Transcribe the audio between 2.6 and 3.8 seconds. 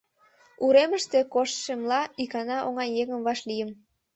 оҥай еҥым вашлийым.